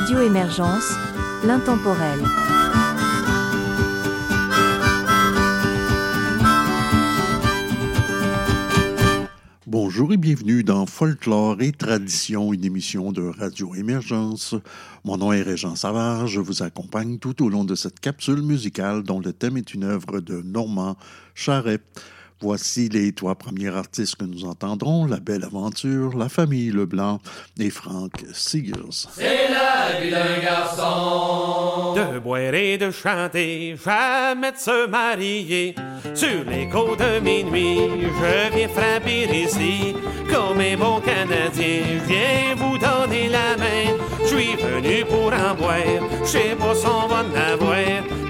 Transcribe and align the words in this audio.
Radio 0.00 0.20
Émergence, 0.20 0.92
l'intemporel. 1.44 2.20
Bonjour 9.66 10.12
et 10.12 10.16
bienvenue 10.16 10.62
dans 10.62 10.86
Folklore 10.86 11.60
et 11.60 11.72
Tradition, 11.72 12.52
une 12.52 12.64
émission 12.64 13.10
de 13.10 13.22
Radio 13.22 13.74
Émergence. 13.74 14.54
Mon 15.04 15.16
nom 15.16 15.32
est 15.32 15.42
Régent 15.42 15.74
Savard, 15.74 16.28
je 16.28 16.38
vous 16.38 16.62
accompagne 16.62 17.18
tout 17.18 17.44
au 17.44 17.48
long 17.48 17.64
de 17.64 17.74
cette 17.74 17.98
capsule 17.98 18.42
musicale 18.42 19.02
dont 19.02 19.18
le 19.18 19.32
thème 19.32 19.56
est 19.56 19.74
une 19.74 19.82
œuvre 19.82 20.20
de 20.20 20.42
Normand 20.42 20.96
Charret. 21.34 21.80
Voici 22.40 22.88
les 22.88 23.12
trois 23.12 23.34
premiers 23.34 23.74
artistes 23.74 24.14
que 24.14 24.24
nous 24.24 24.44
entendrons 24.44 25.06
La 25.06 25.18
Belle 25.18 25.42
Aventure, 25.42 26.16
La 26.16 26.28
Famille 26.28 26.70
Leblanc 26.70 27.18
et 27.58 27.70
Frank 27.70 28.12
Seegers. 28.32 29.08
C'est 29.12 29.48
la 29.48 30.00
vie 30.00 30.10
d'un 30.10 30.40
garçon 30.40 31.94
de 31.96 32.18
boire 32.20 32.54
et 32.54 32.78
de 32.78 32.92
chanter, 32.92 33.76
jamais 33.84 34.52
de 34.52 34.56
se 34.56 34.86
marier. 34.88 35.74
Sur 36.14 36.44
les 36.48 36.68
côtes 36.68 37.00
de 37.00 37.18
minuit, 37.18 37.90
je 38.02 38.56
viens 38.56 38.68
frapper 38.68 39.26
ici. 39.44 39.94
Comme 40.32 40.60
un 40.60 40.76
bon 40.76 41.00
Canadien, 41.00 41.82
je 41.88 42.04
viens 42.06 42.54
vous 42.56 42.78
donner 42.78 43.28
la 43.28 43.56
main. 43.56 43.96
Je 44.22 44.26
suis 44.26 44.54
venu 44.56 45.04
pour 45.06 45.32
en 45.32 45.54
boire, 45.56 46.08
je 46.22 46.28
sais 46.28 46.56
pas 46.56 46.74
si 46.74 46.86
on 46.86 47.08
va 47.08 47.24
en 47.24 47.52
avoir. 47.52 47.76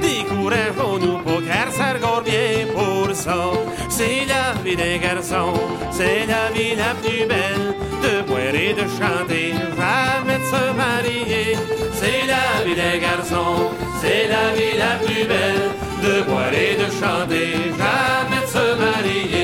Décourageons-nous 0.00 1.18
pas, 1.18 1.42
car 1.46 1.72
ça 1.72 1.92
regarde 1.94 2.24
bien 2.24 2.66
pour 2.72 3.14
ça. 3.14 3.50
C'est 3.98 4.26
la 4.28 4.52
vie 4.62 4.76
d'un 4.76 4.96
garçon, 4.98 5.54
c'est 5.90 6.24
la 6.24 6.52
vie 6.54 6.76
la 6.76 6.94
plus 7.02 7.26
belle. 7.26 7.74
De 8.00 8.22
boire 8.28 8.54
et 8.54 8.72
de 8.72 8.86
chanter, 8.96 9.52
jamais 9.76 10.38
de 10.38 10.44
se 10.54 10.64
marier. 10.82 11.56
C'est 11.94 12.24
la 12.32 12.62
vie 12.64 12.76
d'un 12.76 12.98
garçon, 12.98 13.72
c'est 14.00 14.28
la 14.28 14.54
vie 14.54 14.78
la 14.78 15.04
plus 15.04 15.24
belle. 15.26 15.66
De 16.00 16.22
boire 16.22 16.54
et 16.54 16.76
de 16.76 16.88
chanter, 17.00 17.48
jamais 17.82 18.42
de 18.44 18.50
se 18.56 18.66
marier. 18.84 19.37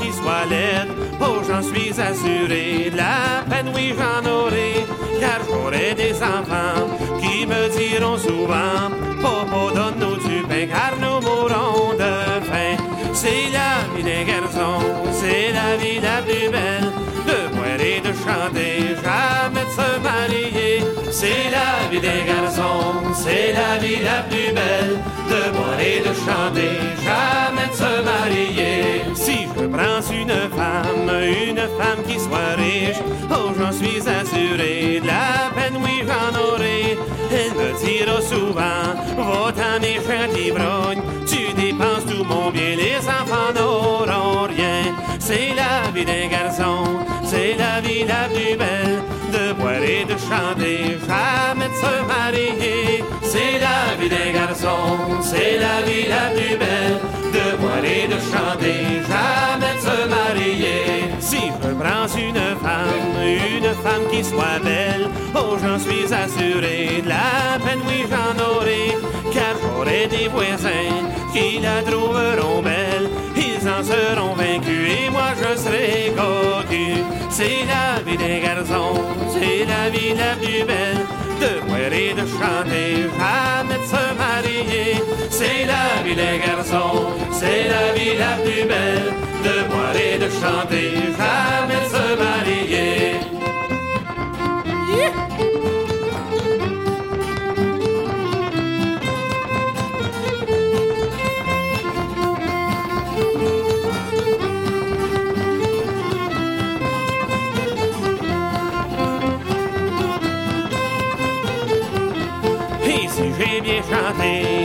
Qui 0.00 0.12
soit 0.12 0.46
laide, 0.48 0.88
oh 1.20 1.36
j'en 1.46 1.62
suis 1.62 1.90
assuré, 2.00 2.90
la 2.94 3.42
peine 3.48 3.72
oui 3.74 3.94
j'en 3.98 4.28
aurai, 4.30 4.86
car 5.20 5.40
j'aurai 5.48 5.94
des 5.94 6.14
enfants 6.22 6.88
qui 7.20 7.46
me 7.46 7.68
diront 7.76 8.18
souvent, 8.18 8.90
Papa 9.22 9.74
donne-nous 9.74 10.16
du 10.28 10.42
pain, 10.48 10.66
car 10.66 10.94
nous 11.00 11.20
mourrons 11.26 11.94
de 11.94 12.44
faim. 12.48 12.76
C'est 13.12 13.50
la 13.52 13.70
vie 13.94 14.02
des 14.02 14.24
garçons, 14.24 14.84
c'est 15.12 15.52
la 15.52 15.76
vie 15.76 16.00
la 16.00 16.20
plus 16.22 16.48
belle, 16.50 16.90
de 17.28 17.54
boire 17.54 17.80
et 17.80 18.00
de 18.00 18.12
chanter, 18.12 18.96
jamais 19.02 19.64
de 19.64 19.72
se 19.78 20.00
marier. 20.02 21.03
C'est 21.16 21.48
la 21.52 21.88
vie 21.90 22.00
des 22.00 22.24
garçons, 22.26 23.14
c'est 23.14 23.52
la 23.52 23.78
vie 23.78 24.02
la 24.02 24.22
plus 24.28 24.52
belle, 24.52 24.98
de 25.30 25.56
boire 25.56 25.78
et 25.78 26.00
de 26.00 26.12
chanter, 26.12 26.74
jamais 27.06 27.68
de 27.70 27.76
se 27.82 27.92
marier. 28.10 29.14
Si 29.14 29.46
je 29.56 29.66
prends 29.66 30.02
une 30.12 30.38
femme, 30.58 31.10
une 31.22 31.64
femme 31.78 32.02
qui 32.08 32.18
soit 32.18 32.56
riche, 32.56 33.00
oh 33.30 33.52
j'en 33.56 33.70
suis 33.70 34.00
assuré, 34.00 35.00
de 35.00 35.06
la 35.06 35.52
peine 35.54 35.80
oui 35.84 36.02
j'en 36.08 36.36
aurai. 36.36 36.98
Elle 37.30 37.54
me 37.60 37.70
dira 37.78 38.20
souvent, 38.20 38.84
va-t'en 39.16 39.78
méchant 39.80 40.34
ivrogne, 40.36 41.02
tu 41.28 41.52
dépenses 41.54 42.06
tout 42.10 42.24
mon 42.24 42.50
bien, 42.50 42.74
les 42.76 42.98
enfants 42.98 43.52
n'auront 43.54 44.48
rien. 44.48 44.92
C'est 45.20 45.54
la 45.54 45.90
vie 45.94 46.04
des 46.04 46.28
garçons, 46.28 47.03
c'est 47.44 47.56
la 47.58 47.80
vie 47.80 48.04
la 48.04 48.24
plus 48.32 48.56
belle, 48.56 49.02
de 49.34 49.52
boire 49.52 49.82
et 49.82 50.04
de 50.04 50.16
chanter, 50.28 50.78
jamais 51.08 51.68
de 51.68 51.78
se 51.84 51.94
marier. 52.14 53.04
C'est 53.22 53.58
la 53.66 53.80
vie 53.98 54.08
des 54.08 54.32
garçons, 54.32 54.98
c'est 55.20 55.58
la 55.66 55.76
vie 55.86 56.08
la 56.16 56.24
plus 56.34 56.56
belle, 56.62 56.98
de 57.36 57.46
boire 57.60 57.84
et 57.84 58.06
de 58.14 58.18
chanter, 58.32 58.78
jamais 59.12 59.74
de 59.76 59.82
se 59.88 59.98
marier. 60.16 60.84
Si 61.20 61.42
je 61.62 61.70
prends 61.82 62.08
une 62.28 62.46
femme, 62.64 63.16
une 63.22 63.72
femme 63.84 64.06
qui 64.10 64.24
soit 64.24 64.60
belle, 64.62 65.08
oh 65.34 65.56
j'en 65.62 65.78
suis 65.78 66.06
assuré, 66.24 67.02
de 67.04 67.08
la 67.08 67.58
peine 67.64 67.82
oui 67.88 68.06
j'en 68.10 68.34
aurai, 68.50 68.86
car 69.34 69.54
j'aurai 69.60 70.06
des 70.06 70.28
voisins 70.28 70.96
qui 71.34 71.58
la 71.58 71.82
trouveront 71.82 72.62
belle, 72.62 72.83
en 73.66 73.82
seront 73.82 74.34
vaincus 74.34 74.90
et 74.98 75.10
moi 75.10 75.32
je 75.40 75.58
serai 75.58 76.12
cocu. 76.16 77.02
C'est 77.30 77.64
la 77.72 78.02
vie 78.04 78.16
des 78.16 78.40
garçons, 78.40 79.00
c'est 79.32 79.64
la 79.64 79.90
vie 79.90 80.14
la 80.14 80.36
plus 80.36 80.64
belle, 80.64 81.04
de 81.40 81.60
boire 81.66 81.92
et 81.92 82.12
de 82.14 82.26
chanter, 82.26 83.08
jamais 83.18 83.78
de 83.82 83.86
se 83.92 84.04
marier. 84.22 85.02
C'est 85.30 85.64
la 85.66 86.02
vie 86.04 86.14
des 86.14 86.38
garçons, 86.46 87.06
c'est 87.32 87.68
la 87.68 87.92
vie 87.96 88.16
la 88.18 88.34
plus 88.42 88.64
belle, 88.68 89.14
de 89.46 89.56
boire 89.68 89.96
et 89.96 90.18
de 90.18 90.28
chanter, 90.40 90.92
jamais 91.18 91.80
de 91.84 91.88
se 91.94 92.06
marier. 92.22 93.23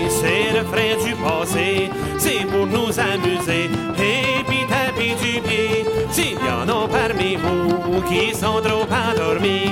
C'est 0.09 0.53
le 0.53 0.65
frais 0.65 0.97
du 1.03 1.15
passé, 1.15 1.89
c'est 2.17 2.45
pour 2.47 2.67
nous 2.67 2.91
amuser, 2.99 3.69
et 3.97 4.43
puis 4.45 4.65
taper 4.67 5.15
du 5.21 5.41
pied. 5.41 5.85
S'il 6.11 6.33
y 6.33 6.49
en 6.49 6.67
a 6.67 6.87
parmi 6.87 7.35
vous 7.35 8.01
qui 8.01 8.33
sont 8.33 8.61
trop 8.61 8.85
endormis, 8.91 9.71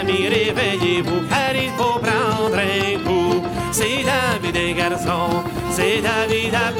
amis, 0.00 0.28
réveillez-vous, 0.28 1.26
car 1.28 1.54
il 1.54 1.70
faut 1.76 1.98
prendre 1.98 2.56
un 2.56 2.98
coup. 3.04 3.17
C'est 3.70 4.02
la 4.04 4.38
vie 4.42 4.52
des 4.52 4.74
garçons, 4.74 5.44
c'est 5.70 6.00
la 6.00 6.26
vie 6.26 6.50
la 6.50 6.72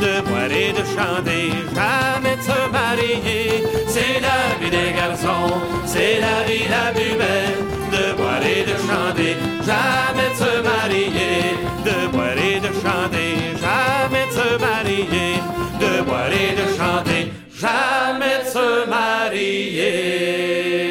de 0.00 0.20
boire 0.26 0.50
et 0.50 0.72
de 0.72 0.84
chanter, 0.96 1.50
jamais 1.74 2.36
de 2.36 2.42
se 2.42 2.70
marier. 2.70 3.64
C'est 3.86 4.20
la 4.20 4.58
vie 4.60 4.70
des 4.70 4.92
garçons, 4.92 5.60
c'est 5.86 6.20
la 6.20 6.42
vie 6.46 6.68
la 6.68 6.92
de 7.94 8.12
boire 8.16 8.42
et 8.42 8.64
de 8.64 8.76
chanter, 8.88 9.36
jamais 9.64 10.30
de 10.30 10.36
se 10.42 10.52
marier. 10.62 11.36
De 11.84 11.96
boire 12.12 12.38
et 12.38 12.58
de 12.60 12.70
chanter, 12.82 13.30
jamais 13.64 14.26
de 14.26 14.32
se 14.40 14.48
marier. 14.66 15.30
De 15.80 16.02
boire 16.02 16.32
et 16.32 16.54
de 16.60 16.66
chanter, 16.76 17.22
jamais 17.60 18.38
de 18.44 18.48
se 18.50 18.66
marier. 18.88 20.83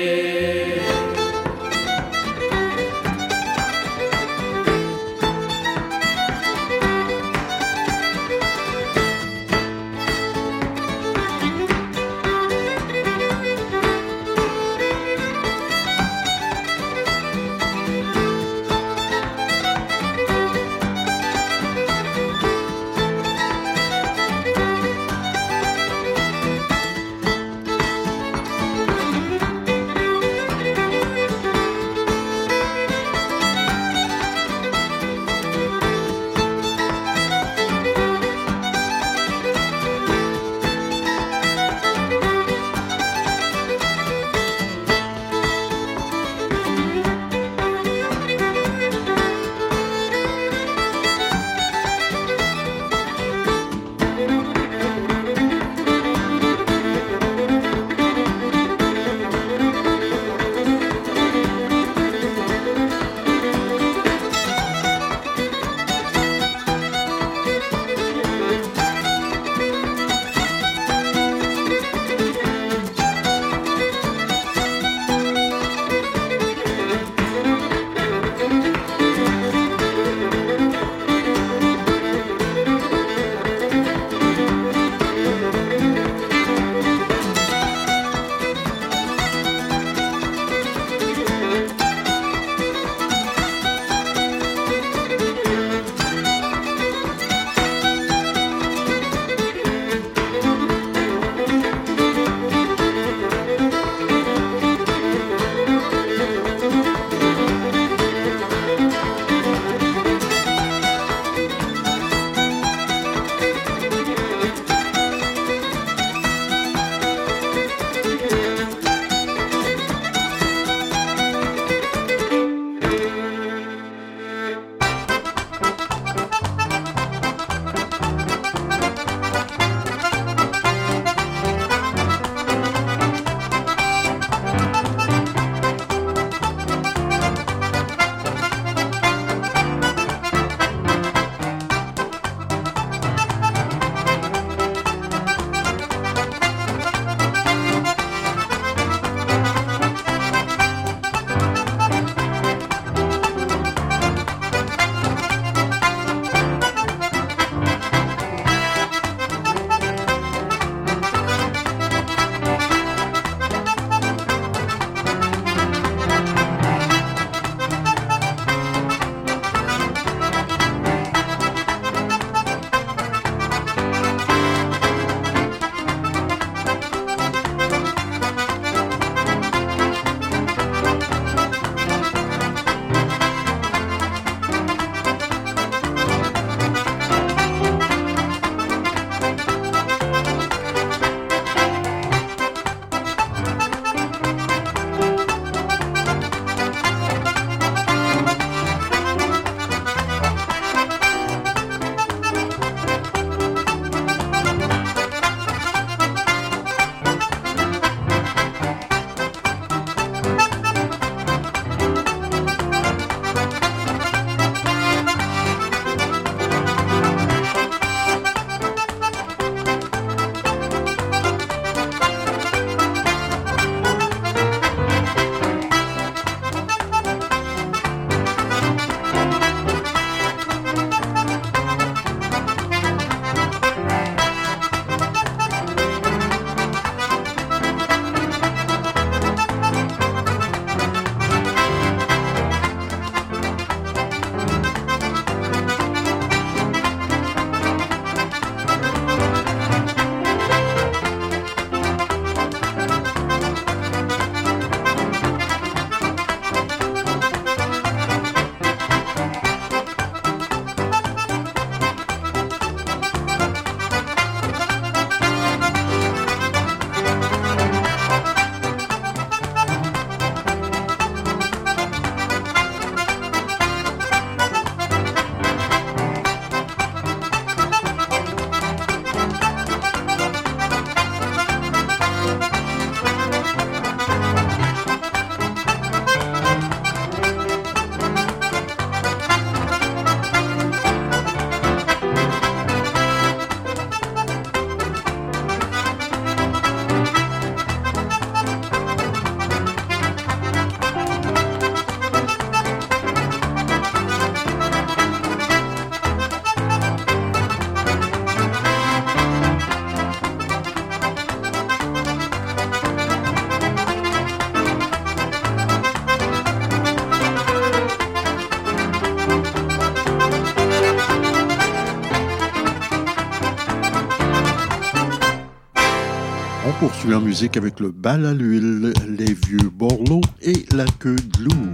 Avec 327.42 327.80
le 327.80 327.90
bal 327.90 328.28
à 328.28 328.34
l'huile, 328.34 328.94
les 329.10 329.34
vieux 329.34 329.70
borlots 329.74 330.22
et 330.44 330.66
la 330.76 330.86
queue 331.00 331.16
de 331.16 331.44
lourd. 331.46 331.73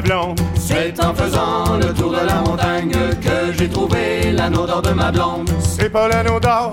Ma 0.00 0.06
blonde. 0.06 0.40
C'est 0.56 1.02
en 1.02 1.14
faisant 1.14 1.76
le 1.76 1.92
tour 1.92 2.12
de 2.12 2.26
la 2.26 2.40
montagne 2.40 2.92
que 3.20 3.52
j'ai 3.58 3.68
trouvé 3.68 4.32
l'anneau 4.32 4.66
d'or 4.66 4.82
de 4.82 4.90
ma 4.90 5.10
blonde. 5.10 5.50
C'est 5.60 5.90
pas 5.90 6.08
l'anneau 6.08 6.40
d'or 6.40 6.72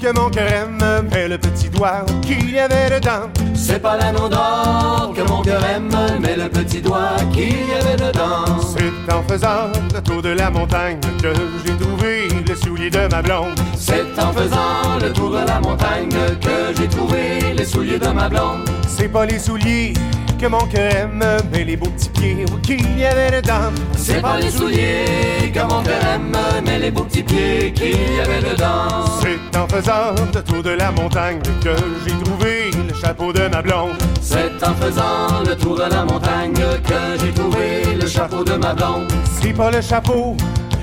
que 0.00 0.12
mon 0.12 0.28
cœur 0.28 0.48
aime, 0.48 0.78
mais 1.10 1.28
le 1.28 1.38
petit 1.38 1.68
doigt 1.68 2.04
qu'il 2.22 2.50
y 2.50 2.58
avait 2.58 2.90
dedans. 2.90 3.30
C'est 3.54 3.80
pas 3.80 3.96
l'anneau 3.96 4.28
d'or 4.28 5.12
que 5.16 5.22
mon 5.22 5.42
cœur 5.42 5.62
aime, 5.64 5.90
mais 6.20 6.36
le 6.36 6.48
petit 6.48 6.82
doigt 6.82 7.16
qu'il 7.32 7.66
y 7.66 7.72
avait 7.72 7.96
dedans. 7.96 8.44
C'est 8.60 9.12
en 9.12 9.22
faisant 9.22 9.72
le 9.94 10.02
tour 10.02 10.22
de 10.22 10.30
la 10.30 10.50
montagne 10.50 11.00
que 11.22 11.32
j'ai 11.64 11.76
trouvé 11.76 12.28
le 12.46 12.54
soulier 12.54 12.90
de 12.90 13.08
ma 13.10 13.22
blonde. 13.22 13.58
C'est 13.76 14.04
en 14.18 14.32
faisant 14.32 14.98
le 15.00 15.12
tour 15.12 15.30
de 15.30 15.46
la 15.46 15.60
montagne 15.60 16.10
que 16.40 16.78
j'ai 16.78 16.88
trouvé 16.88 17.54
les 17.56 17.64
souliers 17.64 17.98
de 17.98 18.08
ma 18.08 18.28
blonde. 18.28 18.68
C'est 18.86 19.08
pas 19.08 19.24
les 19.24 19.38
souliers 19.38 19.94
que 20.38 20.46
mon 20.46 20.66
cœur 20.66 20.92
aime, 20.94 21.24
mais 21.50 21.64
les 21.64 21.76
beaux 21.76 21.90
petits 21.90 22.08
pieds 22.10 22.44
qu'il 22.62 22.98
y 22.98 23.04
avait 23.04 23.40
dedans. 23.40 23.72
C'est 23.96 24.20
pas 24.20 24.38
les 24.38 24.50
souliers 24.50 25.50
que 25.52 25.60
mon 25.60 25.82
cœur 25.82 26.00
aime, 26.14 26.36
mais 26.64 26.78
les 26.78 26.90
beaux 26.90 27.04
petits 27.04 27.22
pieds 27.22 27.72
qu'il 27.72 28.16
y 28.16 28.20
avait 28.20 28.40
dedans. 28.40 29.04
C'est 29.20 29.58
en 29.58 29.66
faisant 29.66 30.14
le 30.34 30.42
tour 30.42 30.62
de 30.62 30.70
la 30.70 30.90
montagne 30.90 31.40
que 31.62 31.70
j'ai 32.04 32.24
trouvé 32.24 32.70
le 32.88 32.94
chapeau 32.94 33.32
de 33.32 33.48
ma 33.48 33.62
blonde. 33.62 33.96
C'est 34.20 34.62
en 34.66 34.74
faisant 34.74 35.42
le 35.46 35.56
tour 35.56 35.76
de 35.76 35.84
la 35.90 36.04
montagne 36.04 36.54
que 36.54 37.24
j'ai 37.24 37.32
trouvé 37.32 37.94
le 38.00 38.06
chapeau 38.06 38.44
de 38.44 38.52
ma 38.54 38.74
blonde. 38.74 39.10
C'est 39.40 39.52
pas 39.52 39.70
le 39.70 39.80
chapeau 39.80 40.36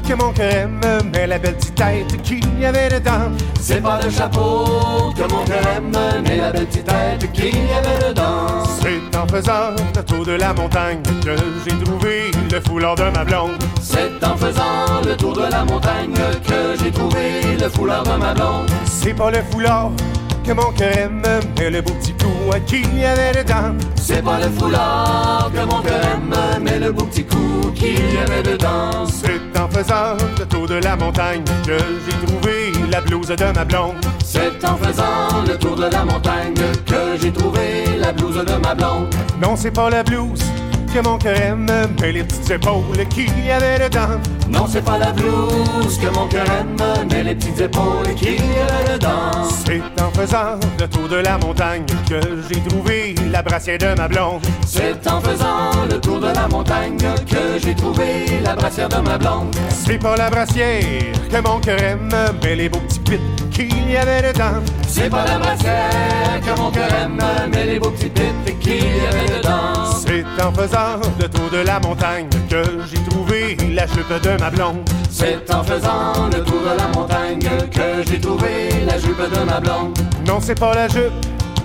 que 0.07 0.13
mon 0.13 0.31
cœur 0.31 0.51
aime, 0.51 0.81
mais 1.11 1.27
la 1.27 1.37
belle 1.37 1.55
petite 1.55 1.75
tête 1.75 2.21
qu'il 2.21 2.59
y 2.59 2.65
avait 2.65 2.89
dedans. 2.89 3.31
C'est 3.59 3.81
pas 3.81 3.99
le 4.03 4.09
chapeau 4.09 5.13
que 5.15 5.21
mon 5.21 5.43
cœur 5.45 5.61
aime, 5.75 5.91
mais 6.23 6.37
la 6.37 6.51
belle 6.51 6.65
petite 6.65 6.85
tête 6.85 7.31
qu'il 7.31 7.55
y 7.55 7.73
avait 7.73 8.09
dedans. 8.09 8.63
C'est 8.81 9.17
en 9.17 9.27
faisant 9.27 9.75
le 9.95 10.03
tour 10.03 10.25
de 10.25 10.33
la 10.33 10.53
montagne 10.53 11.01
que 11.23 11.35
j'ai 11.65 11.83
trouvé 11.83 12.31
le 12.51 12.59
foulard 12.61 12.95
de 12.95 13.09
ma 13.15 13.23
blonde. 13.23 13.63
C'est 13.81 14.23
en 14.23 14.35
faisant 14.35 15.01
le 15.05 15.15
tour 15.15 15.33
de 15.33 15.43
la 15.49 15.63
montagne 15.63 16.13
que 16.13 16.83
j'ai 16.83 16.91
trouvé 16.91 17.57
le 17.59 17.69
foulard 17.69 18.03
de 18.03 18.15
ma 18.17 18.33
blonde. 18.33 18.69
C'est 18.85 19.13
pas 19.13 19.31
le 19.31 19.41
foulard 19.51 19.91
que 20.43 20.51
mon 20.51 20.71
cœur 20.71 20.97
aime, 20.97 21.21
mais 21.57 21.69
le 21.69 21.81
beau 21.81 21.93
petit 21.93 22.13
coup 22.13 22.51
qu'il 22.65 22.97
y 22.97 23.05
avait 23.05 23.31
dedans. 23.31 23.75
C'est 23.95 24.21
pas 24.21 24.39
le 24.39 24.49
foulard 24.49 25.49
que 25.53 25.65
mon 25.65 25.81
cœur 25.81 26.01
aime, 26.13 26.35
mais 26.61 26.79
le 26.79 26.91
beau 26.91 27.05
petit 27.05 27.23
coup 27.25 27.71
qu'il 27.73 28.13
y 28.13 28.17
avait 28.17 28.43
dedans. 28.43 29.05
C'est 29.07 29.59
en 29.59 29.69
faisant 29.69 30.17
le 30.37 30.45
tour 30.45 30.67
de 30.67 30.75
la 30.75 30.95
montagne 30.95 31.43
que 31.65 31.77
j'ai 32.05 32.25
trouvé 32.25 32.71
la 32.91 33.01
blouse 33.01 33.27
de 33.27 33.51
ma 33.55 33.63
blonde. 33.63 33.95
C'est 34.23 34.63
en 34.65 34.75
faisant 34.77 35.43
le 35.47 35.57
tour 35.57 35.75
de 35.75 35.85
la 35.85 36.03
montagne 36.03 36.53
que 36.85 37.17
j'ai 37.21 37.31
trouvé 37.31 37.85
la 37.97 38.11
blouse 38.11 38.43
de 38.43 38.55
ma 38.61 38.75
blonde. 38.75 39.13
Non, 39.41 39.55
c'est 39.55 39.71
pas 39.71 39.89
la 39.89 40.03
blouse 40.03 40.43
que 40.93 40.99
mon 40.99 41.17
cœur 41.17 41.35
aime, 41.37 41.67
mais 41.99 42.11
les 42.11 42.23
petites 42.23 42.51
épaules 42.51 43.07
qu'il 43.09 43.45
y 43.45 43.49
avait 43.49 43.79
dedans. 43.79 44.19
Non, 44.47 44.67
c'est 44.67 44.83
pas 44.83 44.99
la 44.99 45.11
blouse 45.11 45.97
que 45.97 46.07
mon 46.13 46.27
cœur 46.27 46.45
aime, 46.59 46.77
mais 47.09 47.23
les 47.23 47.35
petites 47.35 47.61
épaules 47.61 48.13
qu'il 48.15 48.35
y 48.35 48.59
avait 48.59 48.93
dedans. 48.93 49.49
C'est 49.65 49.81
en 50.01 50.11
faisant 50.11 50.59
le 50.79 50.87
tour 50.87 51.07
de 51.09 51.15
la 51.15 51.37
montagne 51.39 51.85
que 52.07 52.19
j'ai 52.47 52.61
trouvé 52.69 53.15
la 53.31 53.41
brassière 53.41 53.79
de 53.79 53.97
ma 53.97 54.07
blonde. 54.07 54.45
C'est 54.67 55.07
en 55.07 55.19
faisant 55.19 55.85
le 55.89 55.99
tour 55.99 56.19
de 56.19 56.27
la 56.27 56.47
montagne 56.47 56.97
que 56.97 57.59
j'ai 57.63 57.73
trouvé 57.73 58.25
la 58.43 58.55
brassière 58.55 58.89
de 58.89 58.97
ma 58.97 59.17
blonde. 59.17 59.55
C'est 59.69 59.97
pas 59.97 60.15
la 60.15 60.29
brassière 60.29 60.83
que 61.31 61.41
mon 61.41 61.59
cœur 61.59 61.81
aime, 61.81 62.09
mais 62.43 62.55
les 62.55 62.69
beaux 62.69 62.79
petits 62.81 62.99
pits 62.99 63.42
qu'il 63.53 63.91
y 63.91 63.95
avait 63.95 64.33
dedans. 64.33 64.61
C'est 64.87 65.09
pas 65.09 65.25
la 65.25 65.37
brassière 65.37 66.41
que 66.45 66.59
mon 66.59 66.71
cœur 66.71 66.89
aime, 67.01 67.19
mais 67.51 67.65
les 67.65 67.79
beaux 67.79 67.91
petits 67.91 68.09
pits 68.09 68.55
qu'il 68.59 68.73
y 68.75 69.05
avait 69.07 69.37
dedans. 69.37 69.93
C'est 70.05 70.25
en 70.43 70.51
faisant 70.51 70.99
le 71.19 71.27
tour 71.29 71.49
de 71.51 71.65
la 71.65 71.79
montagne 71.79 72.27
que 72.49 72.63
j'ai 72.89 73.03
trouvé 73.09 73.57
la 73.73 73.85
jupe 73.87 74.21
de 74.21 74.41
ma 74.41 74.49
blonde. 74.49 74.89
C'est 75.09 75.53
en 75.53 75.63
faisant 75.63 76.29
le 76.31 76.43
tour 76.43 76.61
de 76.61 76.77
la 76.77 76.87
montagne 76.87 77.39
que 77.71 78.09
j'ai 78.09 78.19
trouvé 78.19 78.69
la 78.85 78.97
jupe 78.97 79.21
de 79.21 79.43
ma 79.45 79.59
blonde. 79.59 79.97
Non, 80.27 80.39
c'est 80.41 80.59
pas 80.59 80.73
la 80.73 80.87
jupe 80.87 81.13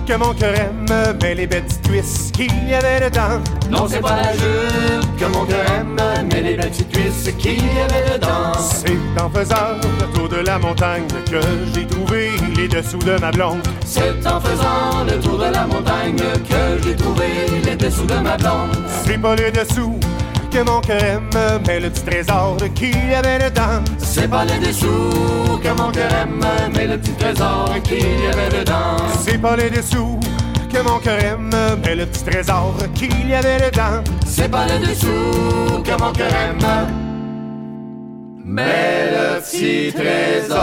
que 0.09 0.15
mon 0.15 0.33
cœur 0.33 0.55
aime, 0.55 0.85
mais 1.21 1.35
les 1.35 1.45
petites 1.45 1.87
cuisses 1.87 2.31
qu'il 2.33 2.51
y 2.67 2.73
avait 2.73 2.99
dedans. 2.99 3.39
Non, 3.69 3.85
c'est 3.87 4.01
pas 4.01 4.15
la 4.15 4.33
jupe 4.33 5.19
que 5.19 5.25
mon 5.25 5.45
cœur 5.45 5.63
aime, 5.77 6.01
mais 6.31 6.41
les 6.41 6.55
petites 6.55 6.89
cuisses 6.89 7.31
qu'il 7.37 7.63
y 7.63 7.79
avait 7.79 8.17
dedans. 8.17 8.53
C'est 8.59 9.21
en 9.21 9.29
faisant 9.29 9.77
le 9.99 10.17
tour 10.17 10.27
de 10.27 10.37
la 10.37 10.57
montagne 10.57 11.05
que 11.29 11.39
j'ai 11.75 11.85
trouvé 11.85 12.31
les 12.57 12.67
dessous 12.67 12.97
de 12.97 13.19
ma 13.19 13.29
blonde. 13.29 13.59
C'est 13.85 14.25
en 14.25 14.41
faisant 14.41 15.03
le 15.05 15.19
tour 15.19 15.37
de 15.37 15.53
la 15.53 15.67
montagne 15.67 16.17
que 16.17 16.83
j'ai 16.83 16.95
trouvé 16.95 17.27
les 17.63 17.75
dessous 17.75 18.07
de 18.07 18.15
ma 18.15 18.35
blonde. 18.35 18.75
C'est 19.05 19.19
pas 19.19 19.35
les 19.35 19.51
dessous 19.51 19.99
que 20.59 20.65
mon 20.65 20.81
cœur 20.81 21.01
aime, 21.03 21.29
mais 21.65 21.79
le 21.79 21.89
petit 21.89 22.03
trésor 22.03 22.57
qu'il 22.75 23.09
y 23.09 23.13
avait 23.13 23.39
dedans. 23.39 23.81
C'est 23.97 24.27
pas 24.27 24.43
les 24.43 24.59
dessous 24.59 25.57
que 25.63 25.69
mon 25.69 25.89
cœur 25.91 26.11
aime, 26.11 26.45
mais 26.75 26.87
le 26.87 26.97
petit 26.97 27.13
trésor 27.13 27.69
qu'il 27.83 27.99
y 27.99 28.27
avait 28.27 28.49
dedans. 28.59 28.97
C'est 29.23 29.37
pas 29.37 29.55
les 29.55 29.69
dessous 29.69 30.19
que 30.71 30.81
mon 30.81 30.99
cœur 30.99 31.17
aime, 31.23 31.49
mais 31.83 31.95
le 31.95 32.05
petit 32.05 32.23
trésor 32.25 32.75
qu'il 32.93 33.29
y 33.29 33.33
avait 33.33 33.69
dedans. 33.69 34.03
C'est 34.25 34.49
pas 34.49 34.65
les 34.65 34.79
dessous 34.85 35.81
que 35.83 35.91
mon 35.91 36.11
cœur 36.11 36.33
aime, 36.33 36.87
mais 38.43 39.11
le 39.11 39.39
petit 39.41 39.93
trésor 39.93 40.57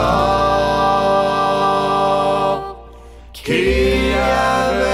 qu'il 3.33 3.55
y 3.55 4.13
avait 4.13 4.86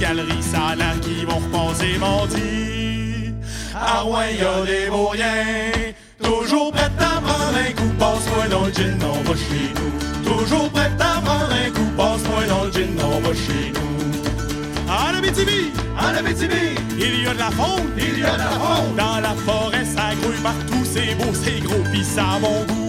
galerie, 0.00 0.42
ça 0.42 0.74
qu'ils 1.02 1.26
vont 1.26 1.36
repasser 1.36 1.98
mardi. 1.98 3.32
À 3.74 4.00
Rouen, 4.00 4.22
y 4.38 4.42
a 4.42 4.64
des 4.64 5.94
toujours 6.22 6.72
prêts 6.72 6.90
à 6.98 7.20
prendre 7.20 7.56
un 7.56 7.72
coup, 7.72 7.92
passe-moi 7.98 8.48
dans 8.50 8.66
le 8.66 8.72
gin, 8.72 8.98
on 9.02 9.22
va 9.28 9.36
chez 9.36 9.68
nous. 9.76 10.28
Toujours 10.28 10.68
prêts 10.70 10.90
à 10.98 11.20
prendre 11.20 11.52
un 11.52 11.70
coup, 11.70 11.90
passe-moi 11.96 12.44
dans 12.48 12.64
le 12.64 12.72
gin, 12.72 12.96
on 13.02 13.20
va 13.20 13.34
chez 13.34 13.72
nous. 13.74 14.90
En 14.90 15.18
Abitibi, 15.18 15.70
En 15.98 16.16
Abitibi, 16.18 16.74
il 16.98 17.22
y 17.22 17.26
a 17.26 17.34
de 17.34 17.38
la 17.38 17.50
faune, 17.50 17.90
il 17.96 18.18
y 18.18 18.24
a 18.24 18.32
de 18.32 18.38
la 18.38 18.50
faune. 18.50 18.96
dans 18.96 19.20
la 19.20 19.34
forêt, 19.46 19.84
ça 19.84 20.14
grouille 20.20 20.42
partout, 20.42 20.84
c'est 20.84 21.14
beau, 21.14 21.32
c'est 21.32 21.60
gros, 21.60 21.84
pis 21.92 22.04
ça 22.04 22.36
a 22.36 22.38
bon 22.38 22.64
goût. 22.68 22.80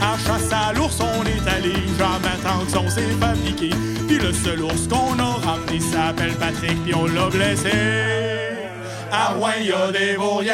À 0.00 0.16
chasse 0.24 0.52
à 0.52 0.72
l'ours, 0.72 0.98
on 1.00 1.24
est 1.24 1.48
allé, 1.48 1.74
jamais 1.98 2.36
tant 2.42 2.64
que 2.64 2.86
on 2.86 2.88
s'est 2.90 3.14
fabriqué. 3.20 3.70
Puis 4.06 4.18
le 4.18 4.32
seul 4.32 4.62
ours 4.62 4.86
qu'on 4.88 5.07
ramené 5.68 5.80
s'appelle 5.80 6.34
Patrick, 6.34 6.82
puis 6.84 6.94
on 6.94 7.06
l'a 7.06 7.28
blessé. 7.28 7.70
À 9.10 9.32
Rouen, 9.32 9.50
y 9.62 9.72
a 9.72 9.90
des 9.92 10.16
vauriens, 10.16 10.52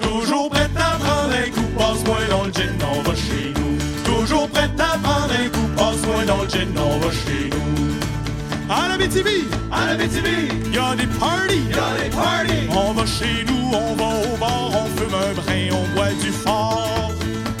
toujours 0.00 0.50
prêts 0.50 0.68
à 0.76 0.96
prendre 0.96 1.34
un 1.34 1.50
coup, 1.50 1.68
passe-moi 1.76 2.18
dans 2.30 2.44
le 2.44 2.52
gin, 2.52 2.74
on 2.94 3.02
va 3.02 3.14
chez 3.14 3.52
nous. 3.56 3.78
Toujours 4.04 4.48
prêts 4.48 4.70
à 4.78 4.98
prendre 4.98 5.32
un 5.32 5.48
coup, 5.48 5.68
passe-moi 5.76 6.24
dans 6.26 6.42
le 6.42 6.48
gin, 6.48 6.68
on 6.76 6.98
va 6.98 7.10
chez 7.10 7.50
nous. 7.50 8.72
En 8.72 8.90
Abitibi, 8.94 9.44
En 9.70 9.88
Abitibi, 9.88 10.48
y 10.72 10.78
a 10.78 10.94
des 10.94 11.06
parties, 11.18 11.60
il 11.68 11.76
y 11.76 11.78
a 11.78 12.02
des 12.02 12.10
parties. 12.10 12.68
on 12.70 12.92
va 12.92 13.04
chez 13.06 13.44
nous, 13.46 13.76
on 13.76 13.94
va 13.94 14.04
au 14.04 14.36
bar, 14.36 14.70
on 14.70 14.98
fume 14.98 15.14
un 15.14 15.34
brin, 15.34 15.76
on 15.76 15.94
boit 15.94 16.12
du 16.22 16.30
fort. 16.30 17.12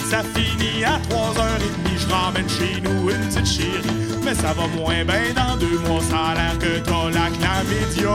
Ça 0.08 0.22
finit 0.34 0.84
à 0.84 0.98
3h30, 1.08 1.98
je 1.98 2.08
ramène 2.08 2.48
chez 2.48 2.80
nous 2.80 3.10
une 3.10 3.28
petite 3.28 3.46
chérie. 3.46 4.09
Ça 4.32 4.54
va 4.54 4.66
moins 4.68 5.04
bien 5.04 5.34
dans 5.34 5.56
deux 5.56 5.78
mois, 5.80 6.00
ça 6.00 6.16
a 6.30 6.34
l'air 6.34 6.58
que 6.58 6.78
t'as 6.78 7.10
la 7.10 7.28
chlamydia. 7.30 8.08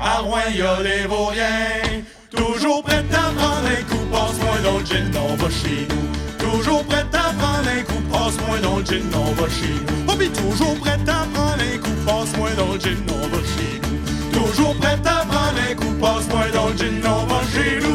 À 0.00 0.18
Rouen, 0.18 0.40
y 0.52 0.62
a 0.62 0.82
des 0.82 1.06
vauriens, 1.06 2.02
toujours 2.34 2.82
prêts 2.82 3.04
à 3.12 3.30
prendre 3.38 3.66
un 3.66 3.82
coup, 3.88 4.04
passe-moi 4.10 4.58
dans 4.64 4.78
le 4.78 4.84
gin, 4.84 5.10
on 5.16 5.36
va 5.36 5.48
chez 5.48 5.86
nous. 5.88 6.50
Toujours 6.50 6.84
prêts 6.84 7.06
à 7.12 7.32
prendre 7.38 7.68
un 7.68 7.82
coup, 7.82 8.02
passe-moi 8.12 8.58
dans 8.62 8.78
le 8.78 8.84
gin, 8.84 9.02
on 9.14 9.32
va 9.40 9.48
chez 9.48 9.74
nous. 9.86 10.04
Oh, 10.08 10.16
pis 10.16 10.28
toujours 10.30 10.74
prêts 10.80 10.92
à 10.92 11.26
prendre 11.32 11.62
un 11.62 11.78
coup, 11.78 11.96
passe-moi 12.04 12.50
dans 12.58 12.72
le 12.72 12.80
gin, 12.80 12.98
on 13.08 13.28
va 13.28 13.40
chez 13.54 13.80
nous. 13.80 13.98
Toujours 14.38 14.74
prêts 14.76 15.00
à 15.04 15.24
prendre 15.24 15.60
un 15.70 15.74
coup, 15.74 15.94
passe-moi 16.00 16.44
dans 16.52 16.68
le 16.68 16.76
gin, 16.76 17.00
on 17.06 17.26
va 17.26 17.40
chez 17.54 17.78
nous. 17.80 17.93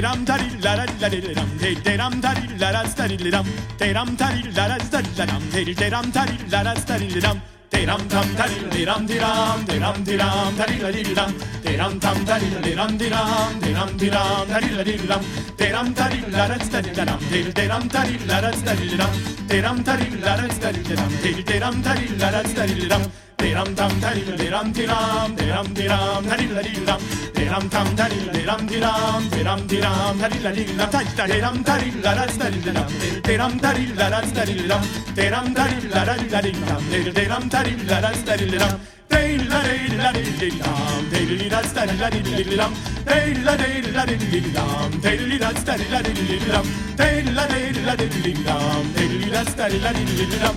Teram 0.00 0.24
tarillera 0.24 0.84
larileram 1.00 1.48
tel 1.60 1.74
teram 1.86 2.14
tarillera 2.24 2.82
starileram 2.92 3.46
teram 3.80 4.10
tarillera 4.20 4.76
starileram 4.86 5.42
tel 5.52 5.74
teram 5.80 6.06
tarillera 6.16 6.72
starileram 6.82 7.38
Teram 7.70 8.02
tam 8.12 8.28
tarilleram 8.38 9.06
tiram 9.10 9.66
teram 9.68 9.98
tiram 10.06 10.56
tarilarilam 10.58 11.32
teram 11.64 12.00
tam 12.04 12.18
tarilleram 12.30 12.92
tiram 13.02 13.60
teram 13.62 13.90
tiram 14.00 14.46
tarilarilam 14.52 15.22
teram 15.60 15.88
tarillera 15.98 16.56
starileram 16.66 17.20
tel 17.30 17.48
teram 17.58 17.84
tarillera 17.94 18.50
starileram 18.60 19.12
teram 19.50 19.78
tarillera 19.88 20.46
starileram 20.56 21.12
tel 21.22 21.38
teram 21.50 21.82
tarillera 21.88 22.40
starileram 22.52 23.02
Deram 23.40 23.74
tam 23.74 23.92
taril 24.00 24.26
daril 24.26 24.38
deram 24.40 24.68
diram 24.76 25.30
deram 25.38 25.66
diram 25.76 26.22
daril 26.30 26.50
darilam 26.56 27.00
Deram 27.36 27.64
tam 27.74 27.88
taril 27.96 28.24
daril 28.26 28.40
deram 28.40 28.62
diram 28.70 29.22
deram 29.32 29.60
diram 29.70 30.14
daril 30.22 30.42
darilam 30.46 30.90
Tak 30.94 31.06
deram 31.32 31.56
daril 31.68 31.96
laraz 32.04 32.34
darilam 32.42 32.88
Deram 33.28 33.52
daril 33.64 33.90
laraz 34.00 34.30
darilam 34.36 34.82
Deram 35.16 35.46
daril 35.58 35.84
laraz 35.94 36.22
darilam 36.32 36.82
Deram 37.18 37.44
daril 37.54 37.80
laraz 37.90 38.20
darilam 38.28 38.74
Deyla 39.12 39.60
deyla 39.68 40.10
dillillam 40.14 41.02
Deyli 41.12 41.50
laz 41.50 41.74
darila 41.76 42.08
dillillam 42.12 42.72
Deyla 43.08 43.54
deyla 43.62 44.02
dillillam 44.10 44.90
Deyli 45.02 45.40
laz 45.40 45.66
darila 45.66 46.00
dillillam 46.04 46.66
Deyla 46.98 47.44
deyla 47.52 47.94
dillillam 47.98 48.84
Deyli 48.96 49.32
laz 49.32 49.58
darila 49.58 49.90
dillillam 49.98 50.56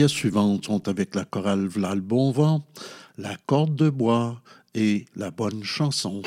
pièces 0.00 0.12
suivantes 0.12 0.64
sont 0.64 0.88
avec 0.88 1.14
la 1.14 1.26
chorale 1.26 1.66
Vlal 1.66 2.00
Bonvent, 2.00 2.62
la 3.18 3.36
corde 3.44 3.76
de 3.76 3.90
bois 3.90 4.40
et 4.74 5.04
la 5.14 5.30
bonne 5.30 5.62
chanson. 5.62 6.22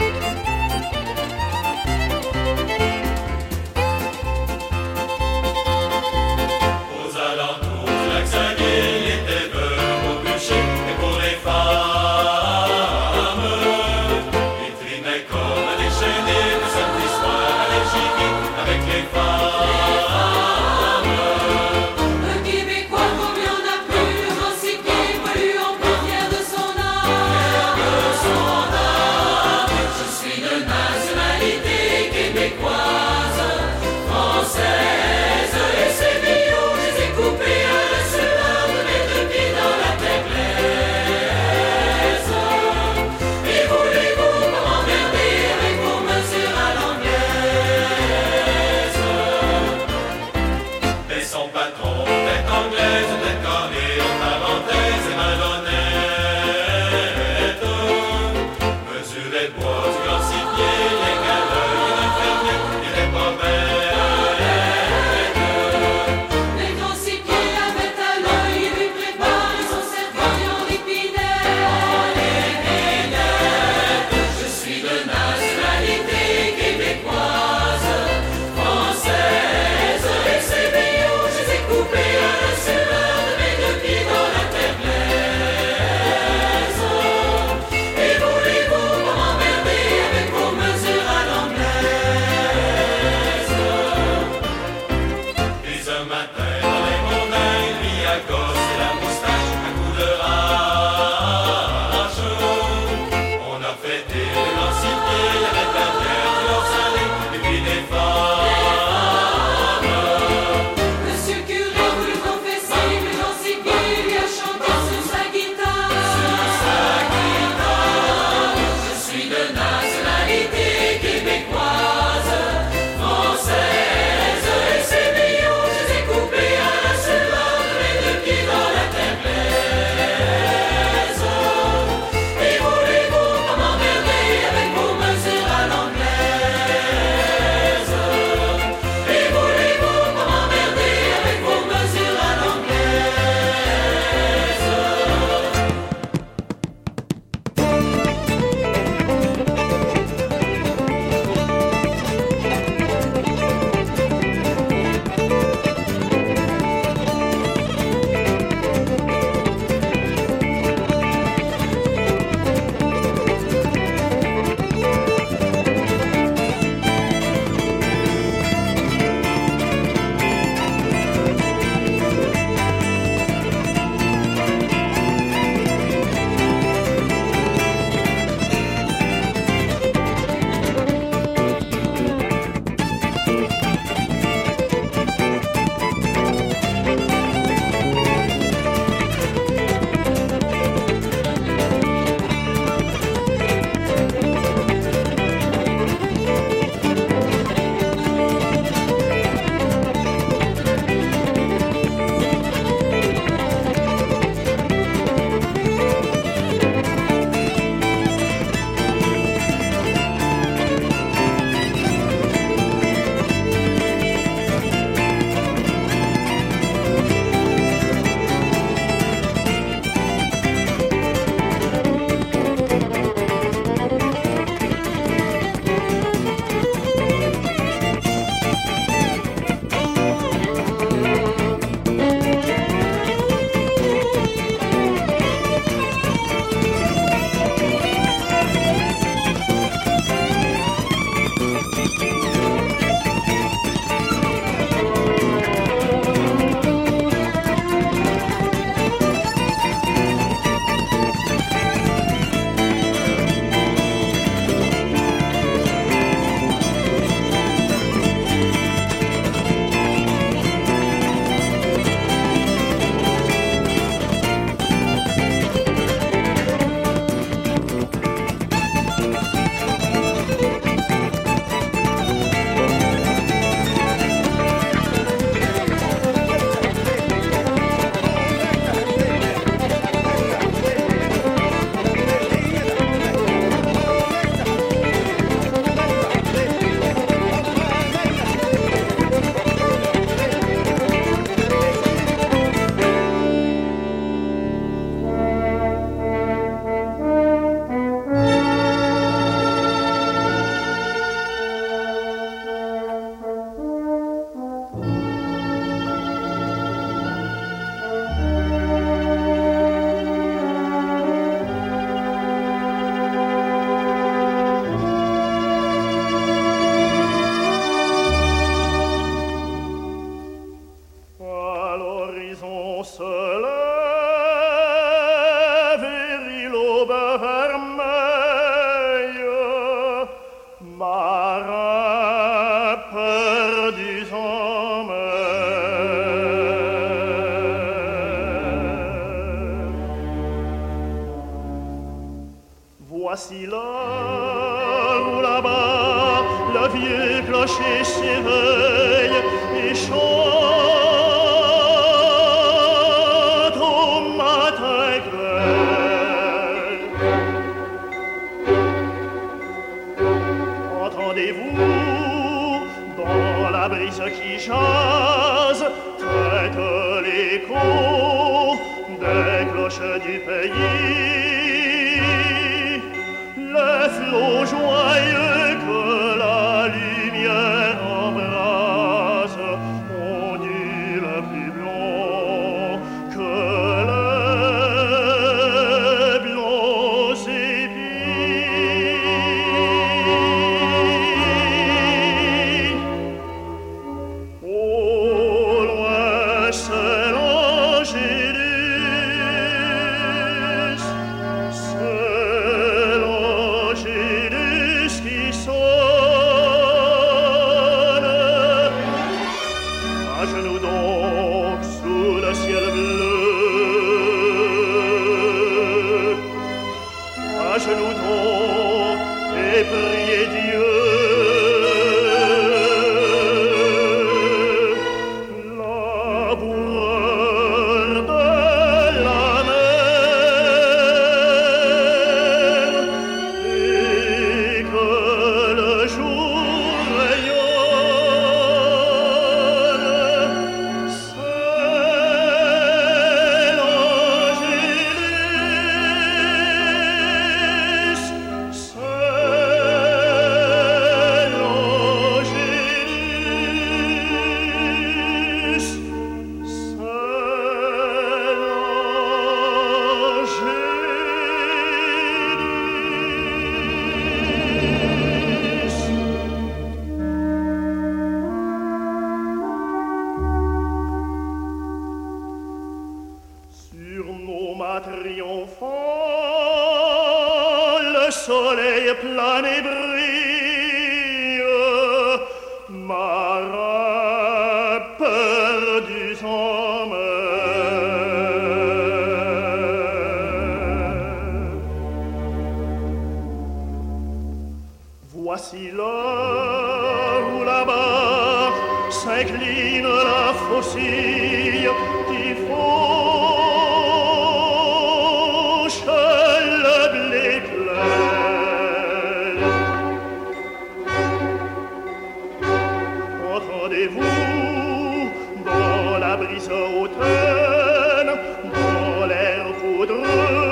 dans 515.45 515.97
la 515.99 516.17
brise 516.17 516.49
hautaine, 516.49 518.11
dans 518.53 519.05
l'air 519.05 519.45
poudreux. 519.61 520.42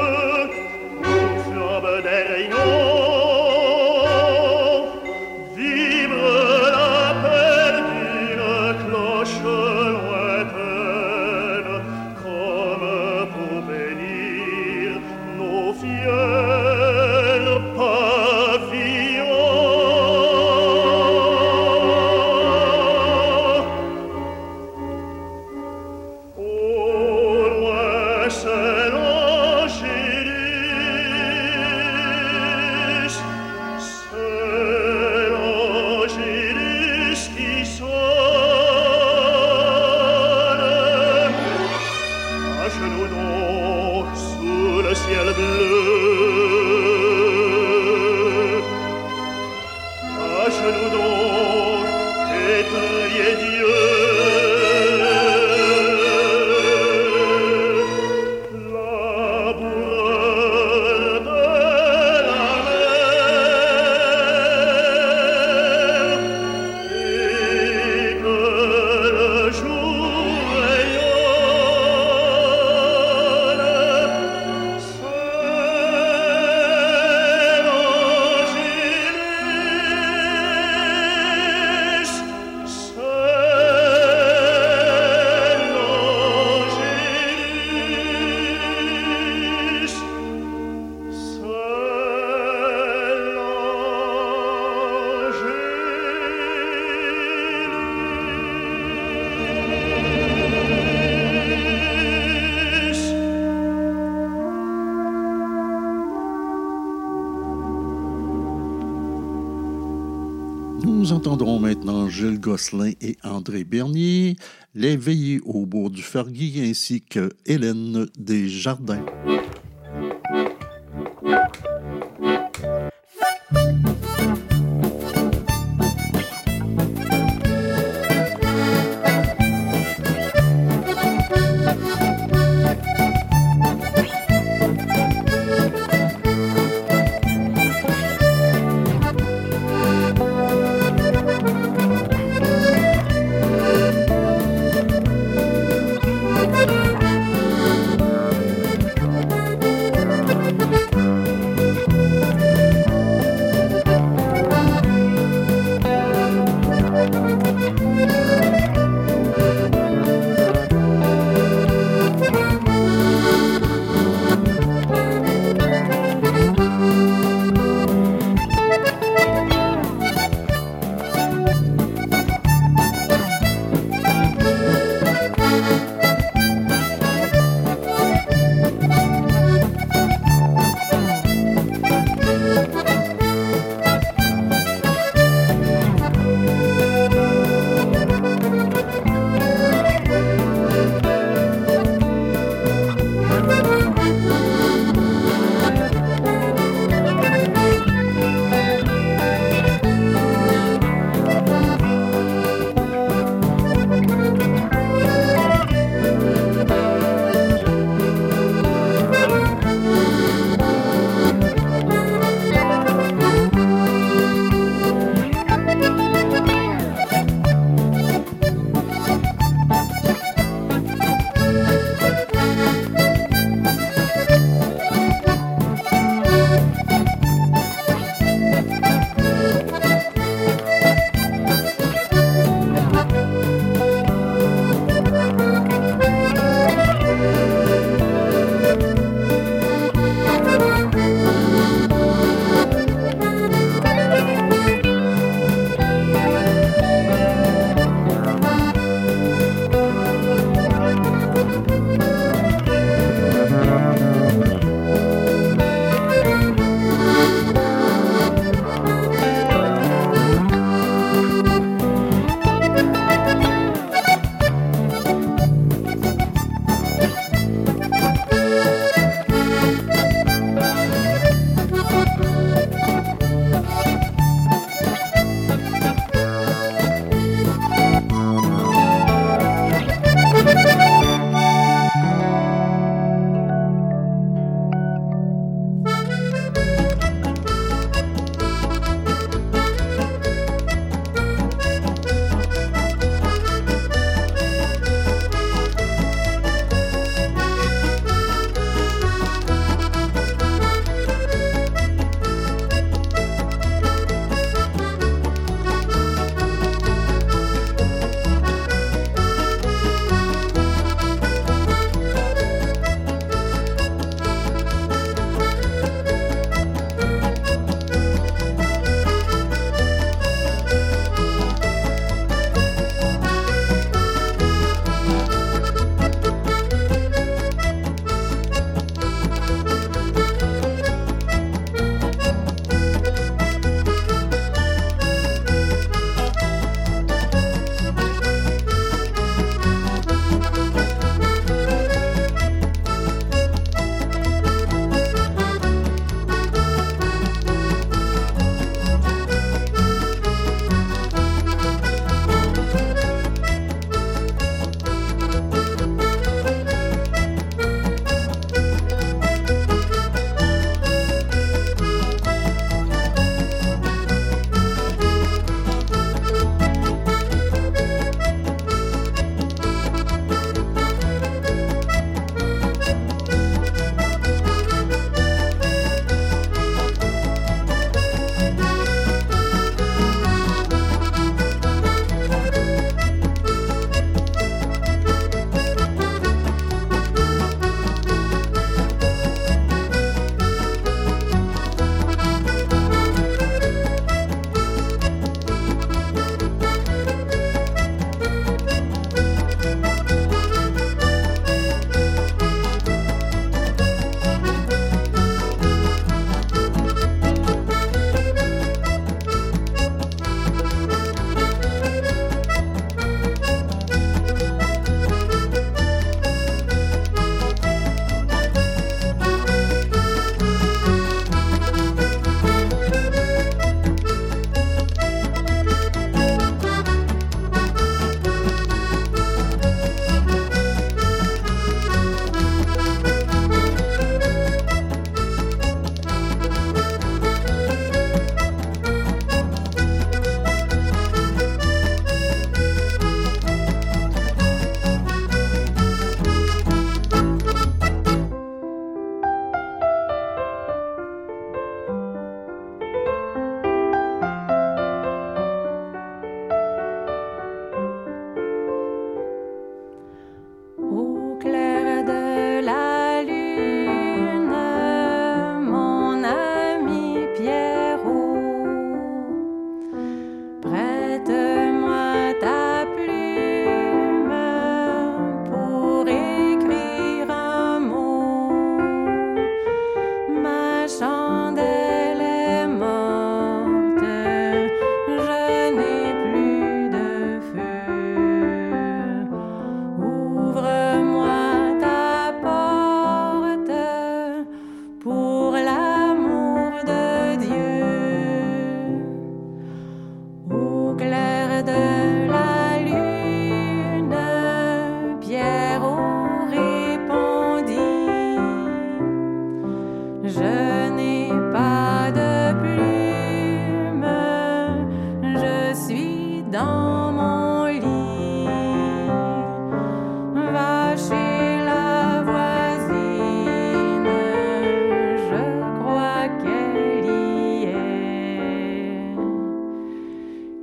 nous 111.12 111.17
entendrons 111.17 111.60
maintenant 111.60 112.08
Gilles 112.08 112.39
Gosselin 112.39 112.93
et 113.02 113.17
André 113.24 113.65
Bernier, 113.65 114.38
Les 114.74 114.95
Veillées 114.95 115.41
au 115.43 115.65
bourg 115.65 115.89
du 115.89 116.02
Fergui 116.02 116.62
ainsi 116.62 117.02
que 117.02 117.32
Hélène 117.45 118.08
Desjardins. 118.17 119.06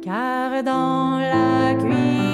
car 0.03 0.63
dans 0.63 1.19
la 1.19 1.75
cuisine, 1.75 2.28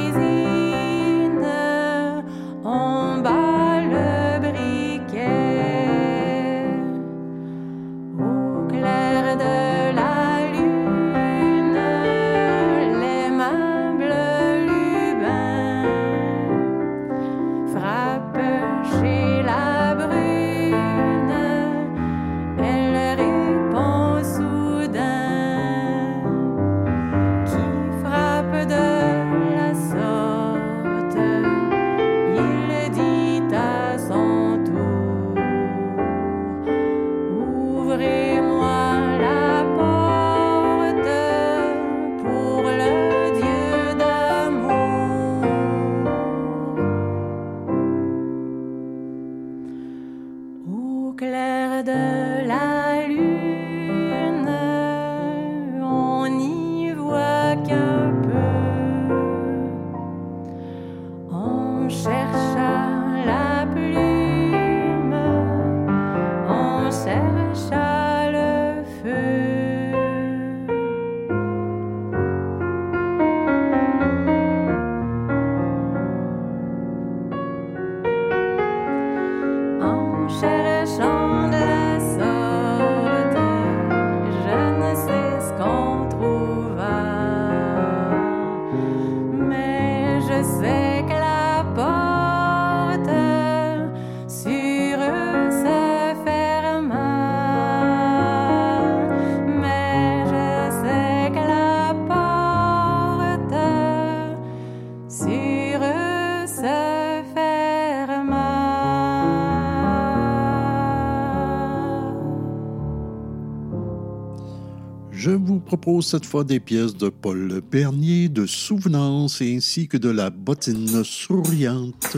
propose 115.76 116.06
cette 116.06 116.24
fois 116.24 116.44
des 116.44 116.60
pièces 116.60 116.96
de 116.96 117.08
Paul 117.08 117.60
Bernier, 117.68 118.28
de 118.28 118.46
Souvenance 118.46 119.42
ainsi 119.42 119.88
que 119.88 119.96
de 119.96 120.08
la 120.08 120.30
bottine 120.30 121.02
souriante. 121.02 122.16